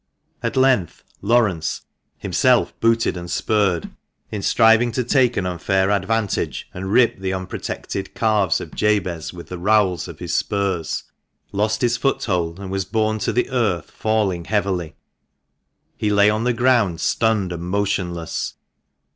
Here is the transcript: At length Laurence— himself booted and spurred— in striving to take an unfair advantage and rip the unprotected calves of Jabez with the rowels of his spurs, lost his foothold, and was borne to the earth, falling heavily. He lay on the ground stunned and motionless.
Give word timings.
At 0.41 0.57
length 0.57 1.03
Laurence— 1.21 1.81
himself 2.27 2.73
booted 2.79 3.15
and 3.15 3.29
spurred— 3.29 3.91
in 4.31 4.41
striving 4.41 4.91
to 4.93 5.03
take 5.03 5.37
an 5.37 5.45
unfair 5.45 5.91
advantage 5.91 6.67
and 6.73 6.91
rip 6.91 7.19
the 7.19 7.33
unprotected 7.33 8.15
calves 8.15 8.59
of 8.59 8.73
Jabez 8.73 9.31
with 9.31 9.49
the 9.49 9.59
rowels 9.59 10.07
of 10.07 10.17
his 10.17 10.35
spurs, 10.35 11.03
lost 11.51 11.81
his 11.83 11.97
foothold, 11.97 12.57
and 12.59 12.71
was 12.71 12.83
borne 12.83 13.19
to 13.19 13.31
the 13.31 13.51
earth, 13.51 13.91
falling 13.91 14.45
heavily. 14.45 14.95
He 15.97 16.09
lay 16.09 16.31
on 16.31 16.45
the 16.45 16.51
ground 16.53 16.99
stunned 16.99 17.51
and 17.51 17.61
motionless. 17.61 18.55